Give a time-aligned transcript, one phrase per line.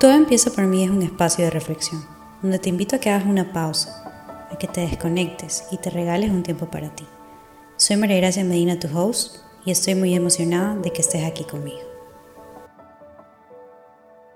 [0.00, 2.02] Todo empieza por mí es un espacio de reflexión,
[2.40, 6.30] donde te invito a que hagas una pausa, a que te desconectes y te regales
[6.30, 7.04] un tiempo para ti.
[7.76, 11.80] Soy María Gracia Medina, tu host, y estoy muy emocionada de que estés aquí conmigo.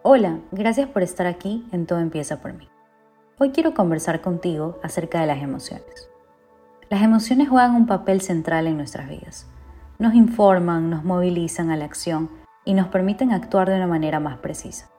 [0.03, 2.69] Hola, gracias por estar aquí en Todo empieza por mí.
[3.39, 6.11] Hoy quiero conversar contigo acerca de las emociones.
[6.91, 9.47] Las emociones juegan un papel central en nuestras vidas.
[9.99, 12.29] Nos informan, nos movilizan a la acción
[12.67, 14.91] y nos permiten actuar de una manera más precisa.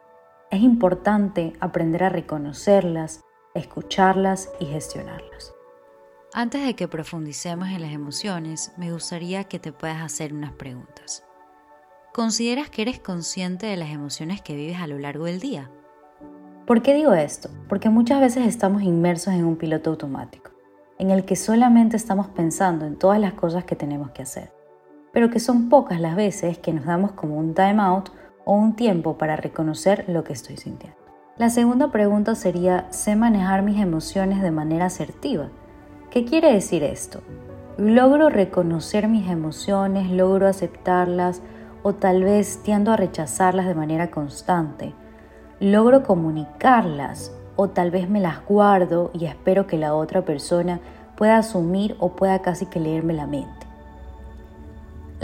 [0.52, 3.22] Es importante aprender a reconocerlas,
[3.56, 5.54] escucharlas y gestionarlas.
[6.34, 11.24] Antes de que profundicemos en las emociones, me gustaría que te puedas hacer unas preguntas.
[12.14, 15.72] ¿Consideras que eres consciente de las emociones que vives a lo largo del día?
[16.68, 17.50] ¿Por qué digo esto?
[17.68, 20.52] Porque muchas veces estamos inmersos en un piloto automático,
[21.00, 24.54] en el que solamente estamos pensando en todas las cosas que tenemos que hacer,
[25.12, 28.10] pero que son pocas las veces que nos damos como un time out
[28.46, 30.98] o un tiempo para reconocer lo que estoy sintiendo.
[31.38, 35.50] La segunda pregunta sería, ¿sé manejar mis emociones de manera asertiva?
[36.10, 37.20] ¿Qué quiere decir esto?
[37.78, 41.42] Logro reconocer mis emociones, logro aceptarlas
[41.84, 44.94] o tal vez tiendo a rechazarlas de manera constante.
[45.60, 50.80] Logro comunicarlas o tal vez me las guardo y espero que la otra persona
[51.18, 53.65] pueda asumir o pueda casi que leerme la mente.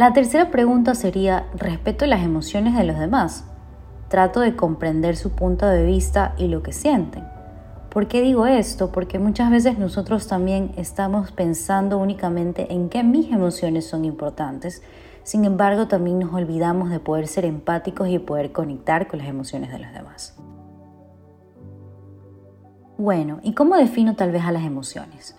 [0.02, 3.44] La tercera pregunta sería, ¿respeto las emociones de los demás?
[4.08, 7.24] Trato de comprender su punto de vista y lo que sienten.
[7.92, 8.92] ¿Por qué digo esto?
[8.92, 14.82] Porque muchas veces nosotros también estamos pensando únicamente en que mis emociones son importantes.
[15.22, 19.72] Sin embargo, también nos olvidamos de poder ser empáticos y poder conectar con las emociones
[19.72, 20.36] de los demás.
[22.98, 25.36] Bueno, ¿y cómo defino tal vez a las emociones?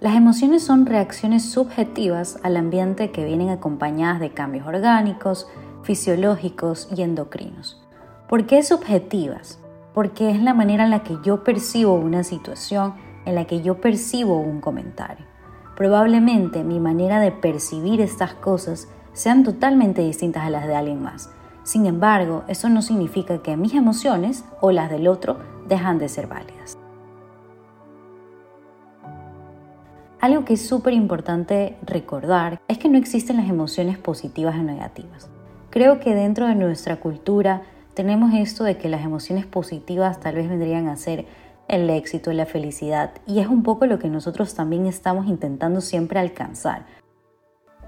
[0.00, 5.48] Las emociones son reacciones subjetivas al ambiente que vienen acompañadas de cambios orgánicos,
[5.82, 7.82] fisiológicos y endocrinos.
[8.28, 9.60] ¿Por qué subjetivas?
[9.96, 12.92] porque es la manera en la que yo percibo una situación,
[13.24, 15.24] en la que yo percibo un comentario.
[15.74, 21.30] Probablemente mi manera de percibir estas cosas sean totalmente distintas a las de alguien más.
[21.62, 26.26] Sin embargo, eso no significa que mis emociones o las del otro dejan de ser
[26.26, 26.75] válidas.
[30.26, 35.28] Algo que es súper importante recordar es que no existen las emociones positivas o negativas.
[35.70, 37.62] Creo que dentro de nuestra cultura
[37.94, 41.26] tenemos esto de que las emociones positivas tal vez vendrían a ser
[41.68, 46.18] el éxito, la felicidad, y es un poco lo que nosotros también estamos intentando siempre
[46.18, 46.86] alcanzar.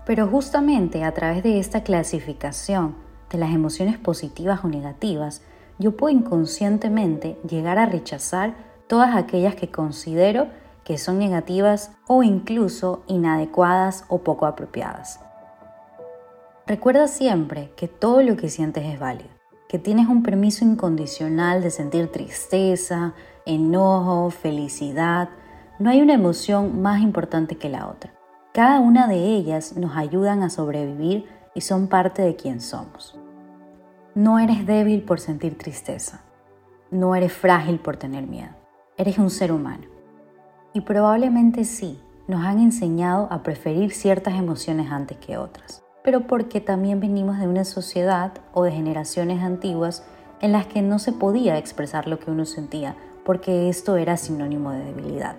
[0.06, 2.94] Pero justamente a través de esta clasificación
[3.32, 5.42] de las emociones positivas o negativas,
[5.80, 8.54] yo puedo inconscientemente llegar a rechazar
[8.86, 10.46] todas aquellas que considero
[10.88, 15.20] que son negativas o incluso inadecuadas o poco apropiadas.
[16.66, 19.38] Recuerda siempre que todo lo que sientes es válido
[19.68, 23.12] que tienes un permiso incondicional de sentir tristeza,
[23.44, 25.28] enojo, felicidad.
[25.78, 28.12] No hay una emoción más importante que la otra.
[28.54, 33.18] Cada una de ellas nos ayudan a sobrevivir y son parte de quien somos.
[34.14, 36.22] No eres débil por sentir tristeza.
[36.90, 38.54] No eres frágil por tener miedo.
[38.96, 39.97] Eres un ser humano.
[40.72, 46.62] Y probablemente sí, nos han enseñado a preferir ciertas emociones antes que otras pero porque
[46.62, 50.04] también venimos de una sociedad o de generaciones antiguas
[50.40, 52.96] en las que no se podía expresar lo que uno sentía,
[53.26, 55.36] porque esto era sinónimo de debilidad.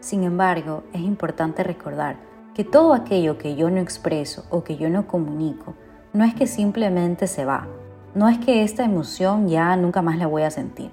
[0.00, 2.16] Sin embargo, es importante recordar
[2.54, 5.74] que todo aquello que yo no expreso o que yo no comunico,
[6.14, 7.68] no es que simplemente se va,
[8.14, 10.90] no es que esta emoción ya nunca más la voy a sentir.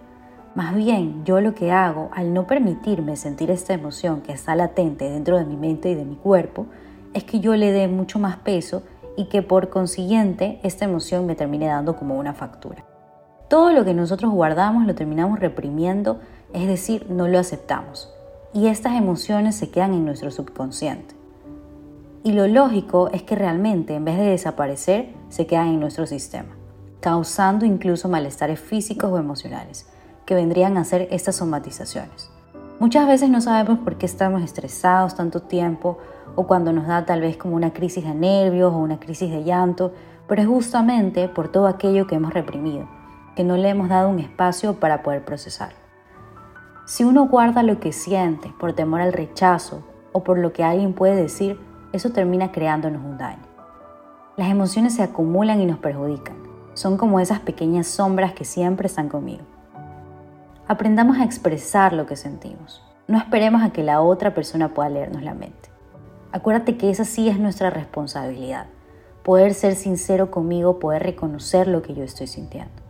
[0.57, 5.07] Más bien, yo lo que hago al no permitirme sentir esta emoción que está latente
[5.07, 6.65] dentro de mi mente y de mi cuerpo,
[7.13, 8.81] es que yo le dé mucho más peso
[9.15, 12.83] y que por consiguiente esta emoción me termine dando como una factura.
[13.47, 16.21] Todo lo que nosotros guardamos lo terminamos reprimiendo,
[16.53, 18.11] es decir, no lo aceptamos.
[18.51, 21.13] Y estas emociones se quedan en nuestro subconsciente.
[22.23, 26.57] Y lo lógico es que realmente en vez de desaparecer, se quedan en nuestro sistema,
[26.99, 29.85] causando incluso malestares físicos o emocionales,
[30.27, 32.29] que vendrían a ser estas somatizaciones.
[32.79, 35.97] Muchas veces no sabemos por qué estamos estresados tanto tiempo
[36.35, 39.43] o cuando nos da tal vez como una crisis de nervios o una crisis de
[39.43, 39.93] llanto,
[40.27, 42.87] pero es justamente por todo aquello que hemos reprimido,
[43.35, 45.71] que no le hemos dado un espacio para poder procesar.
[46.85, 50.93] Si uno guarda lo que siente por temor al rechazo o por lo que alguien
[50.93, 51.59] puede decir,
[51.93, 53.43] eso termina creándonos un daño.
[54.35, 56.35] Las emociones se acumulan y nos perjudican.
[56.73, 59.56] Son como esas pequeñas sombras que siempre están conmigo.
[60.69, 62.83] Aprendamos a expresar lo que sentimos.
[63.07, 65.69] No esperemos a que la otra persona pueda leernos la mente.
[66.33, 68.67] Acuérdate que esa sí es nuestra responsabilidad.
[69.23, 72.81] Poder ser sincero conmigo, poder reconocer lo que yo estoy sintiendo.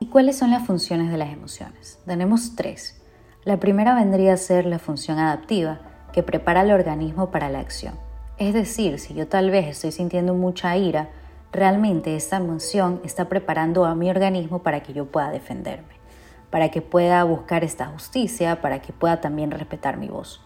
[0.00, 2.00] ¿Y cuáles son las funciones de las emociones?
[2.06, 3.00] Tenemos tres.
[3.44, 5.80] La primera vendría a ser la función adaptiva,
[6.12, 7.94] que prepara al organismo para la acción.
[8.36, 11.10] Es decir, si yo tal vez estoy sintiendo mucha ira,
[11.52, 15.94] realmente esta emoción está preparando a mi organismo para que yo pueda defenderme,
[16.50, 20.42] para que pueda buscar esta justicia, para que pueda también respetar mi voz.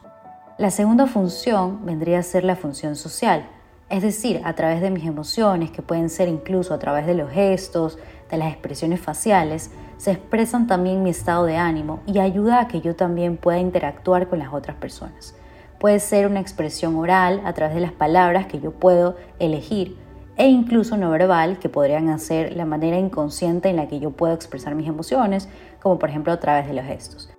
[0.56, 3.46] La segunda función vendría a ser la función social,
[3.90, 7.30] es decir, a través de mis emociones, que pueden ser incluso a través de los
[7.30, 7.98] gestos,
[8.30, 12.80] de las expresiones faciales, se expresan también mi estado de ánimo y ayuda a que
[12.80, 15.34] yo también pueda interactuar con las otras personas.
[15.78, 19.98] Puede ser una expresión oral a través de las palabras que yo puedo elegir
[20.36, 24.34] e incluso no verbal que podrían hacer la manera inconsciente en la que yo puedo
[24.34, 25.48] expresar mis emociones,
[25.80, 27.30] como por ejemplo a través de los gestos.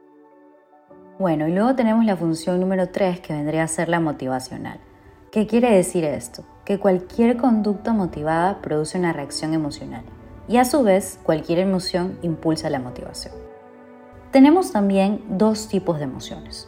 [1.18, 4.80] Bueno, y luego tenemos la función número 3 que vendría a ser la motivacional.
[5.32, 6.44] ¿Qué quiere decir esto?
[6.66, 10.04] Que cualquier conducta motivada produce una reacción emocional
[10.48, 13.34] y a su vez cualquier emoción impulsa la motivación.
[14.32, 16.68] Tenemos también dos tipos de emociones.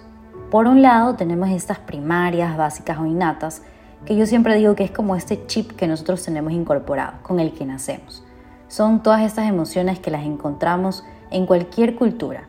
[0.50, 3.64] Por un lado tenemos estas primarias, básicas o innatas,
[4.06, 7.54] que yo siempre digo que es como este chip que nosotros tenemos incorporado, con el
[7.54, 8.24] que nacemos.
[8.68, 12.48] Son todas estas emociones que las encontramos en cualquier cultura,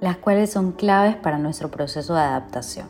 [0.00, 2.88] las cuales son claves para nuestro proceso de adaptación.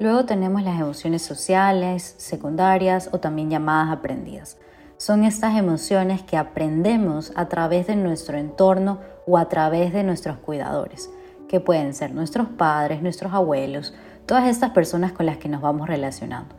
[0.00, 4.58] Luego tenemos las emociones sociales, secundarias o también llamadas aprendidas.
[4.96, 10.36] Son estas emociones que aprendemos a través de nuestro entorno o a través de nuestros
[10.38, 11.10] cuidadores
[11.48, 13.94] que pueden ser nuestros padres, nuestros abuelos,
[14.26, 16.54] todas estas personas con las que nos vamos relacionando.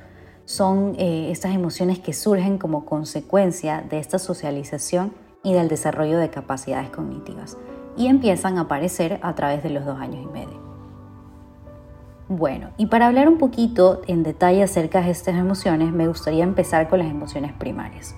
[0.45, 5.13] Son eh, estas emociones que surgen como consecuencia de esta socialización
[5.43, 7.57] y del desarrollo de capacidades cognitivas
[7.97, 10.65] y empiezan a aparecer a través de los dos años y medio.
[12.27, 16.89] Bueno, y para hablar un poquito en detalle acerca de estas emociones, me gustaría empezar
[16.89, 18.15] con las emociones primarias.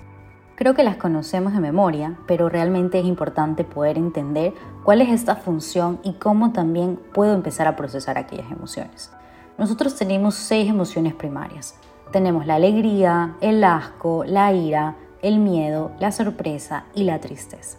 [0.56, 5.36] Creo que las conocemos de memoria, pero realmente es importante poder entender cuál es esta
[5.36, 9.12] función y cómo también puedo empezar a procesar aquellas emociones.
[9.58, 11.74] Nosotros tenemos seis emociones primarias.
[12.12, 17.76] Tenemos la alegría, el asco, la ira, el miedo, la sorpresa y la tristeza.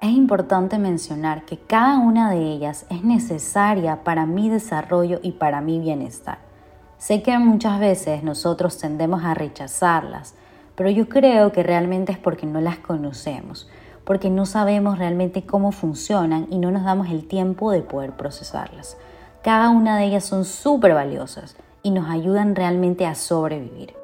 [0.00, 5.60] Es importante mencionar que cada una de ellas es necesaria para mi desarrollo y para
[5.60, 6.38] mi bienestar.
[6.96, 10.34] Sé que muchas veces nosotros tendemos a rechazarlas,
[10.74, 13.68] pero yo creo que realmente es porque no las conocemos,
[14.04, 18.96] porque no sabemos realmente cómo funcionan y no nos damos el tiempo de poder procesarlas.
[19.42, 23.94] Cada una de ellas son súper valiosas y nos ayudan realmente a sobrevivir.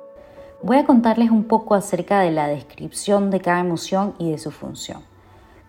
[0.62, 4.50] Voy a contarles un poco acerca de la descripción de cada emoción y de su
[4.50, 5.02] función.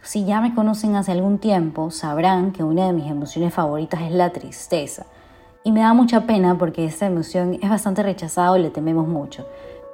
[0.01, 4.11] Si ya me conocen hace algún tiempo, sabrán que una de mis emociones favoritas es
[4.11, 5.05] la tristeza.
[5.63, 9.45] Y me da mucha pena porque esta emoción es bastante rechazada y le tememos mucho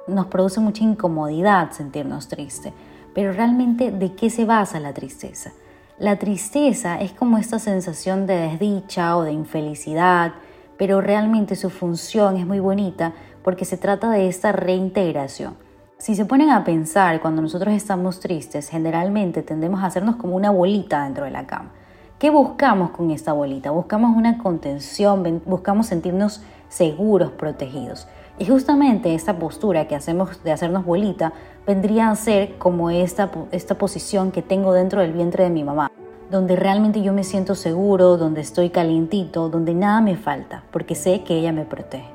[0.06, 2.72] nos produce mucha incomodidad sentirnos tristes.
[3.14, 5.52] Pero realmente, ¿de qué se basa la tristeza?
[5.98, 10.34] La tristeza es como esta sensación de desdicha o de infelicidad,
[10.76, 15.56] pero realmente su función es muy bonita porque se trata de esta reintegración.
[15.96, 20.50] Si se ponen a pensar, cuando nosotros estamos tristes, generalmente tendemos a hacernos como una
[20.50, 21.70] bolita dentro de la cama.
[22.18, 23.70] ¿Qué buscamos con esta bolita?
[23.70, 28.06] Buscamos una contención, buscamos sentirnos seguros, protegidos.
[28.38, 31.32] Y justamente esta postura que hacemos de hacernos bolita
[31.66, 35.90] vendría a ser como esta, esta posición que tengo dentro del vientre de mi mamá,
[36.30, 41.22] donde realmente yo me siento seguro, donde estoy calientito, donde nada me falta, porque sé
[41.24, 42.08] que ella me protege.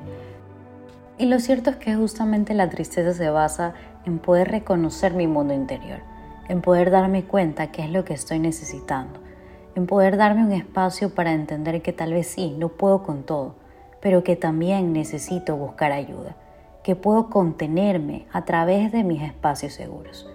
[1.18, 3.74] Y lo cierto es que justamente la tristeza se basa
[4.06, 6.00] en poder reconocer mi mundo interior,
[6.48, 9.20] en poder darme cuenta qué es lo que estoy necesitando,
[9.74, 13.54] en poder darme un espacio para entender que tal vez sí, no puedo con todo,
[14.00, 16.36] pero que también necesito buscar ayuda,
[16.82, 20.28] que puedo contenerme a través de mis espacios seguros.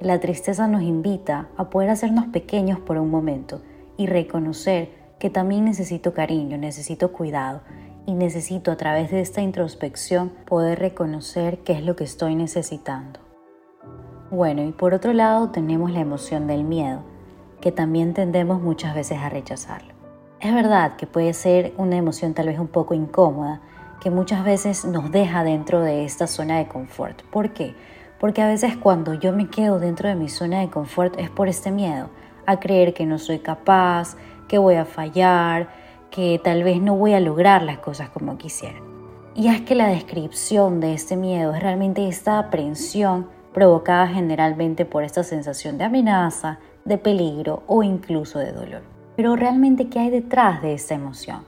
[0.00, 3.62] La tristeza nos invita a poder hacernos pequeños por un momento
[3.96, 7.60] y reconocer que también necesito cariño, necesito cuidado
[8.06, 13.20] y necesito a través de esta introspección poder reconocer qué es lo que estoy necesitando.
[14.30, 17.02] Bueno, y por otro lado tenemos la emoción del miedo,
[17.60, 19.92] que también tendemos muchas veces a rechazarlo.
[20.40, 23.60] Es verdad que puede ser una emoción tal vez un poco incómoda,
[24.02, 27.22] que muchas veces nos deja dentro de esta zona de confort.
[27.30, 27.76] ¿Por qué?
[28.18, 31.48] Porque a veces cuando yo me quedo dentro de mi zona de confort es por
[31.48, 32.10] este miedo
[32.44, 34.16] a creer que no soy capaz,
[34.48, 35.68] que voy a fallar,
[36.10, 38.80] que tal vez no voy a lograr las cosas como quisiera.
[39.36, 45.04] Y es que la descripción de este miedo es realmente esta aprensión provocada generalmente por
[45.04, 48.82] esta sensación de amenaza, de peligro o incluso de dolor.
[49.14, 51.44] Pero realmente, ¿qué hay detrás de esa emoción?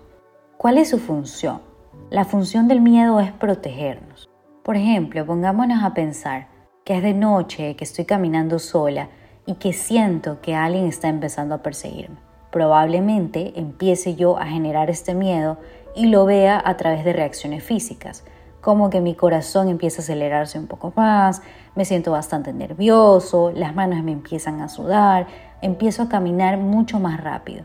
[0.56, 1.73] ¿Cuál es su función?
[2.14, 4.30] La función del miedo es protegernos.
[4.62, 6.46] Por ejemplo, pongámonos a pensar
[6.84, 9.08] que es de noche, que estoy caminando sola
[9.46, 12.18] y que siento que alguien está empezando a perseguirme.
[12.52, 15.58] Probablemente empiece yo a generar este miedo
[15.96, 18.22] y lo vea a través de reacciones físicas,
[18.60, 21.42] como que mi corazón empieza a acelerarse un poco más,
[21.74, 25.26] me siento bastante nervioso, las manos me empiezan a sudar,
[25.62, 27.64] empiezo a caminar mucho más rápido.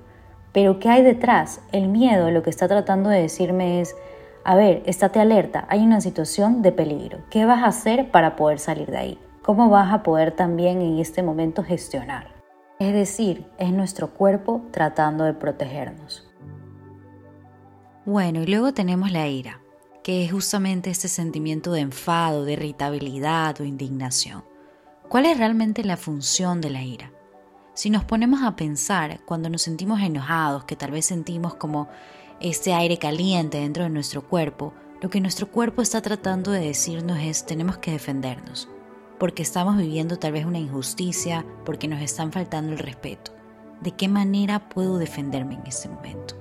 [0.54, 1.62] Pero ¿qué hay detrás?
[1.72, 3.96] El miedo lo que está tratando de decirme es,
[4.44, 7.20] a ver, estate alerta, hay una situación de peligro.
[7.30, 9.20] ¿Qué vas a hacer para poder salir de ahí?
[9.44, 12.28] ¿Cómo vas a poder también en este momento gestionar?
[12.80, 16.30] Es decir, es nuestro cuerpo tratando de protegernos.
[18.06, 19.60] Bueno, y luego tenemos la ira,
[20.04, 24.44] que es justamente este sentimiento de enfado, de irritabilidad o indignación.
[25.10, 27.12] ¿Cuál es realmente la función de la ira?
[27.74, 31.88] Si nos ponemos a pensar, cuando nos sentimos enojados, que tal vez sentimos como
[32.42, 37.20] este aire caliente dentro de nuestro cuerpo, lo que nuestro cuerpo está tratando de decirnos
[37.20, 38.70] es tenemos que defendernos,
[39.18, 43.32] porque estamos viviendo tal vez una injusticia, porque nos están faltando el respeto.
[43.82, 46.36] ¿De qué manera puedo defenderme en este momento?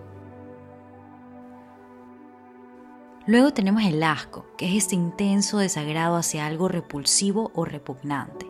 [3.27, 8.47] Luego tenemos el asco, que es este intenso desagrado hacia algo repulsivo o repugnante.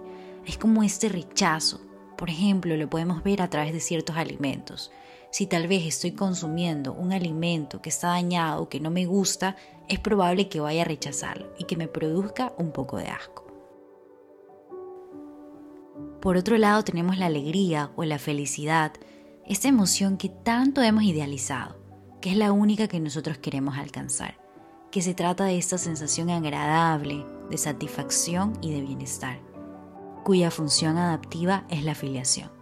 [0.47, 1.81] Es como este rechazo.
[2.17, 4.93] Por ejemplo, lo podemos ver a través de ciertos alimentos.
[5.31, 9.57] Si tal vez estoy consumiendo un alimento que está dañado o que no me gusta,
[9.89, 13.47] es probable que vaya a rechazarlo y que me produzca un poco de asco.
[16.21, 18.93] Por otro lado tenemos la alegría o la felicidad,
[19.47, 21.77] esta emoción que tanto hemos idealizado,
[22.21, 24.37] que es la única que nosotros queremos alcanzar,
[24.91, 29.39] que se trata de esta sensación agradable, de satisfacción y de bienestar,
[30.25, 32.58] cuya función adaptiva es la afiliación.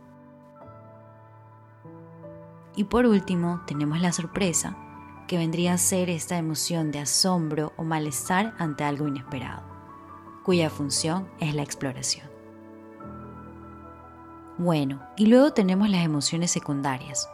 [2.76, 4.76] Y por último, tenemos la sorpresa,
[5.26, 9.62] que vendría a ser esta emoción de asombro o malestar ante algo inesperado,
[10.44, 12.28] cuya función es la exploración.
[14.58, 17.28] Bueno, y luego tenemos las emociones secundarias,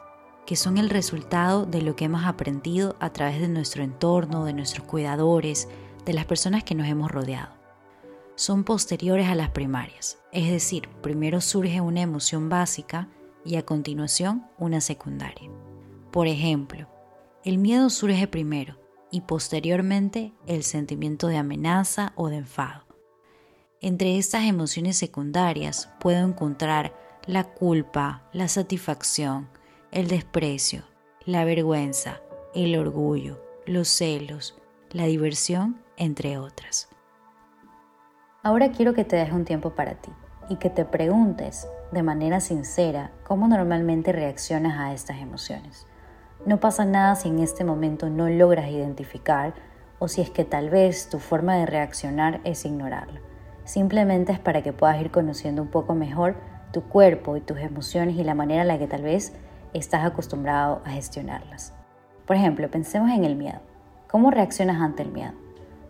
[0.47, 4.53] que son el resultado de lo que hemos aprendido a través de nuestro entorno, de
[4.53, 5.69] nuestros cuidadores,
[6.05, 7.53] de las personas que nos hemos rodeado.
[8.35, 13.09] Son posteriores a las primarias, es decir, primero surge una emoción básica
[13.45, 15.51] y a continuación una secundaria.
[16.11, 16.89] Por ejemplo,
[17.45, 18.79] el miedo surge primero
[19.11, 22.85] y posteriormente el sentimiento de amenaza o de enfado.
[23.81, 26.95] Entre estas emociones secundarias puedo encontrar
[27.27, 29.49] la culpa, la satisfacción,
[29.91, 30.85] el desprecio,
[31.25, 32.21] la vergüenza,
[32.55, 34.57] el orgullo, los celos,
[34.91, 36.89] la diversión, entre otras.
[38.43, 40.11] Ahora quiero que te deje un tiempo para ti
[40.49, 45.87] y que te preguntes de manera sincera cómo normalmente reaccionas a estas emociones.
[46.47, 49.55] No pasa nada si en este momento no logras identificar
[49.99, 53.21] o si es que tal vez tu forma de reaccionar es ignorarlo.
[53.65, 56.35] Simplemente es para que puedas ir conociendo un poco mejor
[56.73, 59.35] tu cuerpo y tus emociones y la manera en la que tal vez
[59.73, 61.75] estás acostumbrado a gestionarlas.
[62.27, 63.61] Por ejemplo, pensemos en el miedo.
[64.09, 65.33] ¿Cómo reaccionas ante el miedo?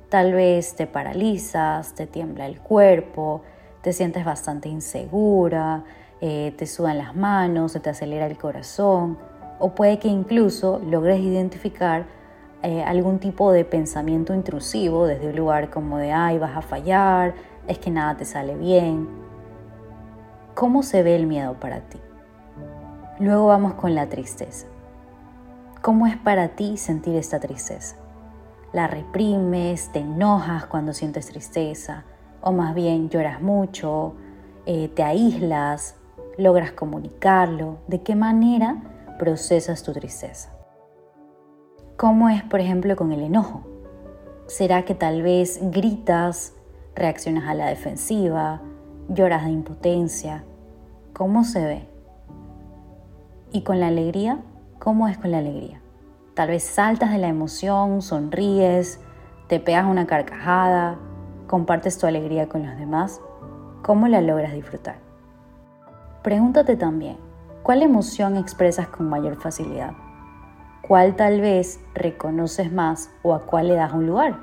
[0.09, 3.43] Tal vez te paralizas, te tiembla el cuerpo,
[3.83, 5.85] te sientes bastante insegura,
[6.21, 9.19] eh, te sudan las manos, se te acelera el corazón,
[9.59, 12.07] o puede que incluso logres identificar
[12.63, 17.35] eh, algún tipo de pensamiento intrusivo desde un lugar como de, ay, vas a fallar,
[17.67, 19.09] es que nada te sale bien.
[20.55, 21.99] ¿Cómo se ve el miedo para ti?
[23.19, 24.67] Luego vamos con la tristeza.
[25.81, 27.97] ¿Cómo es para ti sentir esta tristeza?
[28.73, 29.91] ¿La reprimes?
[29.91, 32.05] ¿Te enojas cuando sientes tristeza?
[32.43, 34.15] O más bien lloras mucho,
[34.67, 35.97] eh, te aíslas,
[36.37, 38.83] logras comunicarlo, de qué manera
[39.19, 40.53] procesas tu tristeza.
[41.97, 43.63] ¿Cómo es, por ejemplo, con el enojo?
[44.47, 46.55] ¿Será que tal vez gritas,
[46.95, 48.61] reaccionas a la defensiva,
[49.09, 50.45] lloras de impotencia?
[51.13, 51.89] ¿Cómo se ve?
[53.53, 54.41] ¿Y con la alegría?
[54.79, 55.81] ¿Cómo es con la alegría?
[56.35, 59.01] Tal vez saltas de la emoción, sonríes,
[59.49, 60.99] te pegas una carcajada,
[61.53, 63.21] compartes tu alegría con los demás,
[63.83, 64.97] ¿cómo la logras disfrutar?
[66.23, 67.19] Pregúntate también,
[67.63, 69.93] ¿cuál emoción expresas con mayor facilidad?
[70.81, 74.39] ¿Cuál tal vez reconoces más o a cuál le das un lugar?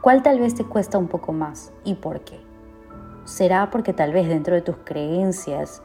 [0.00, 2.40] ¿Cuál tal vez te cuesta un poco más y por qué?
[3.24, 5.82] ¿Será porque tal vez dentro de tus creencias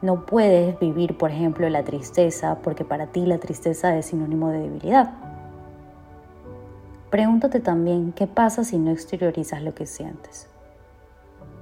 [0.00, 4.60] no puedes vivir, por ejemplo, la tristeza porque para ti la tristeza es sinónimo de
[4.60, 5.23] debilidad?
[7.14, 10.48] Pregúntate también qué pasa si no exteriorizas lo que sientes.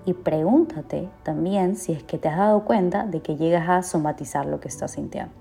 [0.06, 4.47] Y pregúntate también si es que te has dado cuenta de que llegas a somatizar
[4.47, 5.35] lo que estás sintiendo.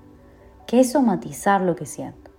[0.66, 2.30] ¿Qué es somatizar lo que siento?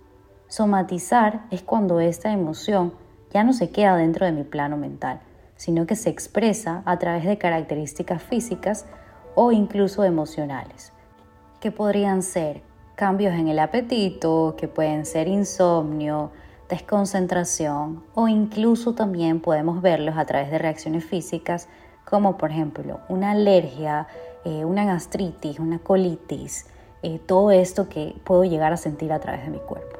[0.46, 2.94] Somatizar es cuando esta emoción
[3.32, 5.18] ya no se queda dentro de mi plano mental,
[5.56, 8.86] sino que se expresa a través de características físicas
[9.34, 10.92] o incluso emocionales,
[11.58, 12.62] que podrían ser
[12.94, 16.30] cambios en el apetito, que pueden ser insomnio,
[16.68, 21.68] desconcentración o incluso también podemos verlos a través de reacciones físicas
[22.04, 24.06] como por ejemplo una alergia,
[24.44, 26.66] eh, una gastritis, una colitis,
[27.02, 29.98] eh, todo esto que puedo llegar a sentir a través de mi cuerpo.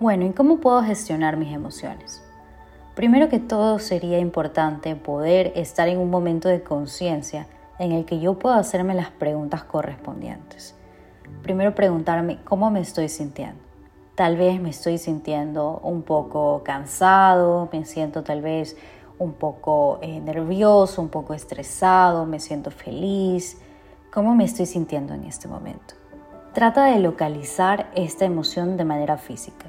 [0.00, 2.22] Bueno, ¿y cómo puedo gestionar mis emociones?
[2.94, 7.46] Primero que todo sería importante poder estar en un momento de conciencia
[7.78, 10.76] en el que yo pueda hacerme las preguntas correspondientes.
[11.42, 13.73] Primero preguntarme cómo me estoy sintiendo.
[14.14, 18.76] Tal vez me estoy sintiendo un poco cansado, me siento tal vez
[19.18, 23.60] un poco eh, nervioso, un poco estresado, me siento feliz.
[24.12, 25.94] ¿Cómo me estoy sintiendo en este momento?
[26.52, 29.66] Trata de localizar esta emoción de manera física.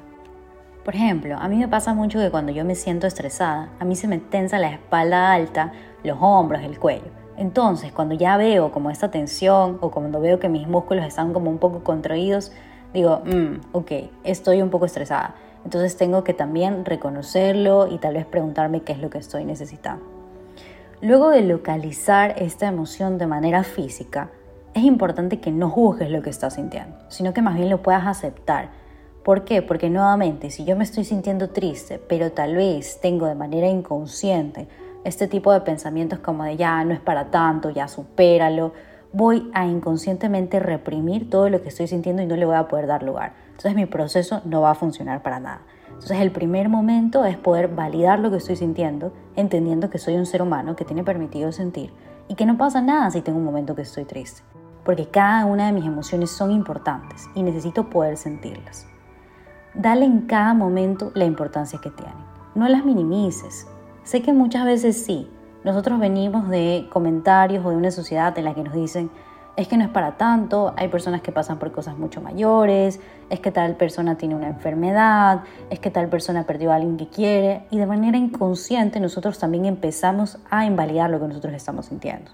[0.84, 3.96] Por ejemplo, a mí me pasa mucho que cuando yo me siento estresada, a mí
[3.96, 5.72] se me tensa la espalda alta,
[6.04, 7.10] los hombros, el cuello.
[7.36, 11.50] Entonces, cuando ya veo como esta tensión o cuando veo que mis músculos están como
[11.50, 12.52] un poco contraídos,
[12.96, 13.92] digo, mm, ok,
[14.24, 15.34] estoy un poco estresada.
[15.64, 20.04] Entonces tengo que también reconocerlo y tal vez preguntarme qué es lo que estoy necesitando.
[21.02, 24.30] Luego de localizar esta emoción de manera física,
[24.72, 28.06] es importante que no juzgues lo que estás sintiendo, sino que más bien lo puedas
[28.06, 28.70] aceptar.
[29.22, 29.60] ¿Por qué?
[29.60, 34.68] Porque nuevamente, si yo me estoy sintiendo triste, pero tal vez tengo de manera inconsciente
[35.04, 38.72] este tipo de pensamientos como de ya no es para tanto, ya supéralo,
[39.16, 42.86] voy a inconscientemente reprimir todo lo que estoy sintiendo y no le voy a poder
[42.86, 43.32] dar lugar.
[43.46, 45.62] Entonces mi proceso no va a funcionar para nada.
[45.86, 50.26] Entonces el primer momento es poder validar lo que estoy sintiendo, entendiendo que soy un
[50.26, 51.94] ser humano que tiene permitido sentir
[52.28, 54.42] y que no pasa nada si tengo un momento que estoy triste,
[54.84, 58.86] porque cada una de mis emociones son importantes y necesito poder sentirlas.
[59.72, 62.16] Dale en cada momento la importancia que tienen.
[62.54, 63.66] No las minimices.
[64.04, 65.30] Sé que muchas veces sí,
[65.66, 69.10] nosotros venimos de comentarios o de una sociedad en la que nos dicen,
[69.56, 73.00] es que no es para tanto, hay personas que pasan por cosas mucho mayores,
[73.30, 77.08] es que tal persona tiene una enfermedad, es que tal persona perdió a alguien que
[77.08, 82.30] quiere y de manera inconsciente nosotros también empezamos a invalidar lo que nosotros estamos sintiendo.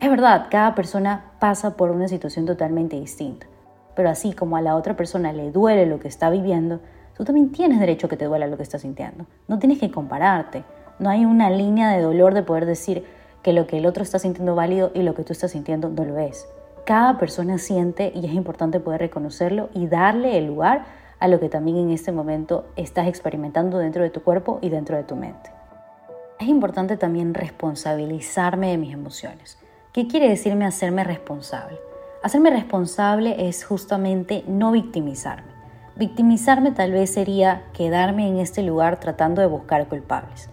[0.00, 3.46] Es verdad, cada persona pasa por una situación totalmente distinta,
[3.94, 6.80] pero así como a la otra persona le duele lo que está viviendo,
[7.16, 9.26] tú también tienes derecho a que te duela lo que estás sintiendo.
[9.46, 10.64] No tienes que compararte.
[10.98, 13.04] No hay una línea de dolor de poder decir
[13.42, 16.04] que lo que el otro está sintiendo válido y lo que tú estás sintiendo no
[16.04, 16.48] lo es.
[16.84, 20.86] Cada persona siente y es importante poder reconocerlo y darle el lugar
[21.20, 24.96] a lo que también en este momento estás experimentando dentro de tu cuerpo y dentro
[24.96, 25.50] de tu mente.
[26.40, 29.58] Es importante también responsabilizarme de mis emociones.
[29.92, 31.78] ¿Qué quiere decirme hacerme responsable?
[32.22, 35.52] Hacerme responsable es justamente no victimizarme.
[35.96, 40.48] Victimizarme tal vez sería quedarme en este lugar tratando de buscar culpables.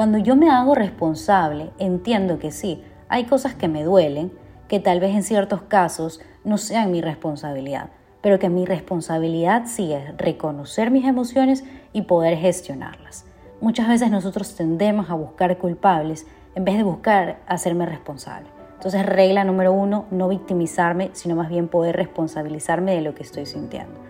[0.00, 4.32] Cuando yo me hago responsable, entiendo que sí, hay cosas que me duelen,
[4.66, 7.90] que tal vez en ciertos casos no sean mi responsabilidad,
[8.22, 13.26] pero que mi responsabilidad sí es reconocer mis emociones y poder gestionarlas.
[13.60, 18.48] Muchas veces nosotros tendemos a buscar culpables en vez de buscar hacerme responsable.
[18.76, 23.44] Entonces, regla número uno, no victimizarme, sino más bien poder responsabilizarme de lo que estoy
[23.44, 24.00] sintiendo.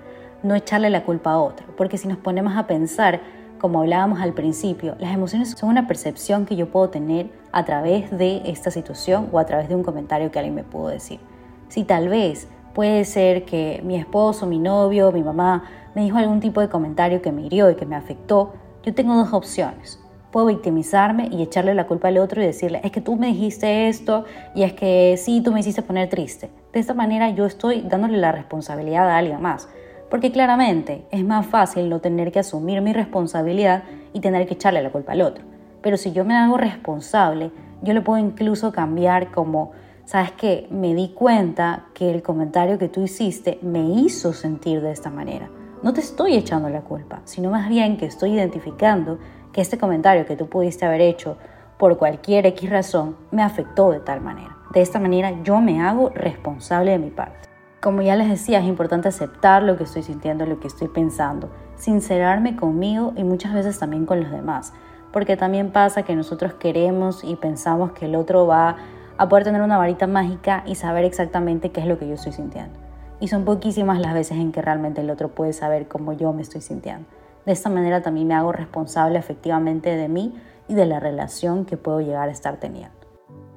[0.45, 4.33] No echarle la culpa a otro, porque si nos ponemos a pensar, como hablábamos al
[4.33, 9.29] principio, las emociones son una percepción que yo puedo tener a través de esta situación
[9.31, 11.21] o a través de un comentario que alguien me pudo decir.
[11.69, 16.41] Si tal vez puede ser que mi esposo, mi novio, mi mamá me dijo algún
[16.41, 20.01] tipo de comentario que me hirió y que me afectó, yo tengo dos opciones.
[20.31, 23.89] Puedo victimizarme y echarle la culpa al otro y decirle, es que tú me dijiste
[23.89, 26.51] esto y es que sí, tú me hiciste poner triste.
[26.73, 29.69] De esta manera yo estoy dándole la responsabilidad a alguien más.
[30.11, 34.83] Porque claramente es más fácil no tener que asumir mi responsabilidad y tener que echarle
[34.83, 35.45] la culpa al otro.
[35.83, 39.71] Pero si yo me hago responsable, yo le puedo incluso cambiar como,
[40.05, 44.91] sabes que me di cuenta que el comentario que tú hiciste me hizo sentir de
[44.91, 45.49] esta manera.
[45.83, 49.19] No te estoy echando la culpa, sino más bien que estoy identificando
[49.53, 51.39] que este comentario que tú pudiste haber hecho
[51.79, 54.57] por cualquier X razón me afectó de tal manera.
[54.75, 57.50] De esta manera yo me hago responsable de mi parte.
[57.81, 61.49] Como ya les decía, es importante aceptar lo que estoy sintiendo, lo que estoy pensando,
[61.77, 64.75] sincerarme conmigo y muchas veces también con los demás,
[65.15, 68.77] porque también pasa que nosotros queremos y pensamos que el otro va
[69.17, 72.33] a poder tener una varita mágica y saber exactamente qué es lo que yo estoy
[72.33, 72.79] sintiendo.
[73.19, 76.43] Y son poquísimas las veces en que realmente el otro puede saber cómo yo me
[76.43, 77.09] estoy sintiendo.
[77.47, 80.39] De esta manera también me hago responsable efectivamente de mí
[80.69, 82.95] y de la relación que puedo llegar a estar teniendo.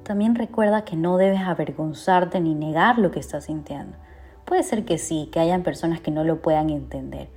[0.02, 3.98] También recuerda que no debes avergonzarte ni negar lo que estás sintiendo.
[4.44, 7.28] Puede ser que sí, que hayan personas que no lo puedan entender,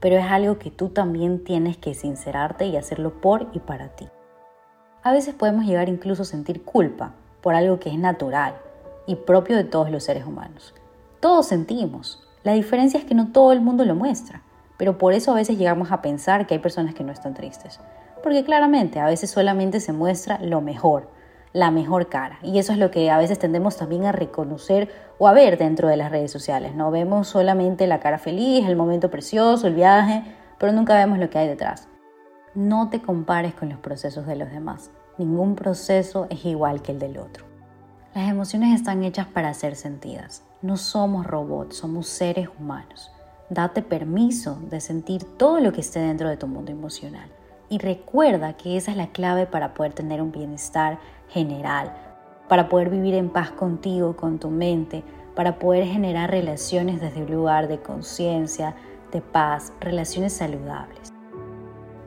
[0.00, 4.08] pero es algo que tú también tienes que sincerarte y hacerlo por y para ti.
[5.02, 8.56] A veces podemos llegar incluso a sentir culpa por algo que es natural,
[9.06, 10.74] y propio de todos los seres humanos.
[11.20, 12.22] Todos sentimos.
[12.42, 14.42] La diferencia es que no todo el mundo lo muestra,
[14.76, 17.80] pero por eso a veces llegamos a pensar que hay personas que no están tristes.
[18.22, 21.08] Porque claramente a veces solamente se muestra lo mejor,
[21.52, 22.38] la mejor cara.
[22.42, 25.88] Y eso es lo que a veces tendemos también a reconocer o a ver dentro
[25.88, 26.74] de las redes sociales.
[26.74, 30.22] No vemos solamente la cara feliz, el momento precioso, el viaje,
[30.58, 31.88] pero nunca vemos lo que hay detrás.
[32.54, 34.90] No te compares con los procesos de los demás.
[35.18, 37.44] Ningún proceso es igual que el del otro.
[38.14, 40.42] Las emociones están hechas para ser sentidas.
[40.62, 43.12] No somos robots, somos seres humanos.
[43.50, 47.28] Date permiso de sentir todo lo que esté dentro de tu mundo emocional.
[47.68, 50.98] Y recuerda que esa es la clave para poder tener un bienestar
[51.28, 51.92] general,
[52.48, 55.02] para poder vivir en paz contigo, con tu mente,
[55.34, 58.74] para poder generar relaciones desde un lugar de conciencia,
[59.12, 61.12] de paz, relaciones saludables.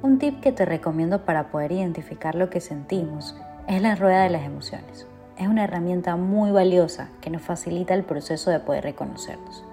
[0.02, 3.36] Un tip que te recomiendo para poder identificar lo que sentimos
[3.68, 5.08] es la rueda de las emociones.
[5.38, 9.64] Es una herramienta muy valiosa que nos facilita el proceso de poder reconocernos.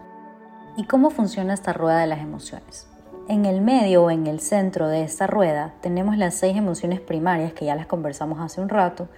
[0.76, 2.88] ¿Y cómo funciona esta rueda de las emociones?
[3.28, 7.52] En el medio o en el centro de esta rueda tenemos las seis emociones primarias
[7.52, 9.08] que ya las conversamos hace un rato,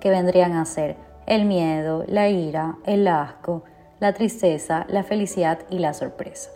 [0.00, 3.64] que vendrían a ser el miedo, la ira, el asco,
[3.98, 6.50] la tristeza, la felicidad y la sorpresa.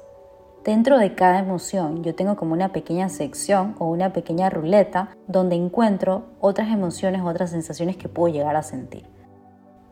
[0.64, 5.56] Dentro de cada emoción yo tengo como una pequeña sección o una pequeña ruleta donde
[5.56, 9.08] encuentro otras emociones, otras sensaciones que puedo llegar a sentir.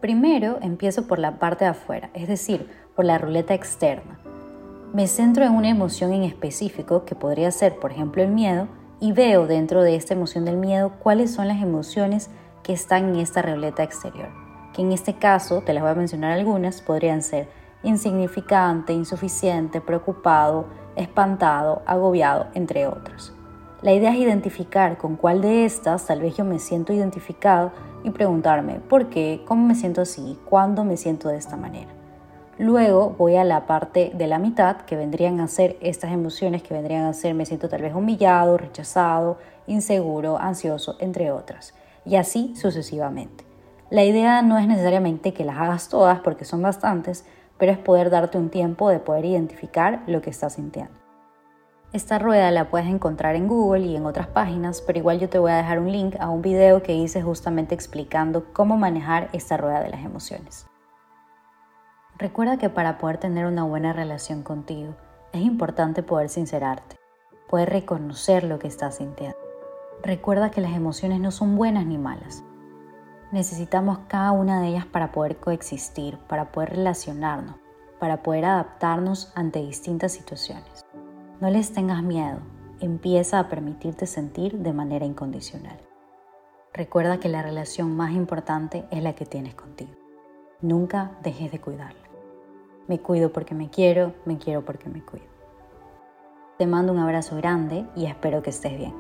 [0.01, 4.21] Primero empiezo por la parte de afuera, es decir, por la ruleta externa.
[4.93, 8.69] Me centro en una emoción en específico, que podría ser, por ejemplo, el miedo,
[9.01, 12.31] y veo dentro de esta emoción del miedo cuáles son las emociones
[12.63, 14.31] que están en esta ruleta exterior.
[14.73, 17.49] Que en este caso, te las voy a mencionar algunas, podrían ser
[17.83, 23.33] insignificante, insuficiente, preocupado, espantado, agobiado, entre otras.
[23.83, 27.73] La idea es identificar con cuál de estas tal vez yo me siento identificado
[28.03, 31.98] y preguntarme por qué, cómo me siento así, cuándo me siento de esta manera.
[32.59, 36.75] Luego voy a la parte de la mitad que vendrían a ser estas emociones que
[36.75, 41.73] vendrían a ser me siento tal vez humillado, rechazado, inseguro, ansioso, entre otras.
[42.05, 43.45] Y así sucesivamente.
[43.91, 47.25] La idea no es necesariamente que las hagas todas porque son bastantes,
[47.59, 50.99] pero es poder darte un tiempo de poder identificar lo que estás sintiendo.
[51.93, 55.39] Esta rueda la puedes encontrar en Google y en otras páginas, pero igual yo te
[55.39, 59.57] voy a dejar un link a un video que hice justamente explicando cómo manejar esta
[59.57, 60.67] rueda de las emociones.
[62.19, 64.97] Recuerda que para poder tener una buena relación contigo
[65.33, 66.97] es importante poder sincerarte,
[67.49, 69.39] poder reconocer lo que estás sintiendo.
[70.03, 72.43] Recuerda que las emociones no son buenas ni malas.
[73.31, 77.55] Necesitamos cada una de ellas para poder coexistir, para poder relacionarnos,
[78.01, 80.85] para poder adaptarnos ante distintas situaciones.
[81.41, 82.41] No les tengas miedo,
[82.81, 85.79] empieza a permitirte sentir de manera incondicional.
[86.75, 89.93] Recuerda que la relación más importante es la que tienes contigo.
[90.61, 92.08] Nunca dejes de cuidarla.
[92.89, 95.27] Me cuido porque me quiero, me quiero porque me cuido.
[96.59, 98.95] Te mando un abrazo grande y espero que estés bien.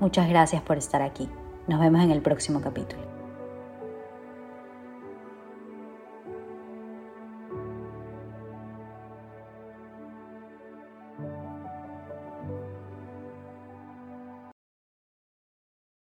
[0.00, 1.28] Muchas gracias por estar aquí.
[1.68, 3.13] Nos vemos en el próximo capítulo.